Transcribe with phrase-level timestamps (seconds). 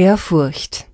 [0.00, 0.86] Ehrfurcht.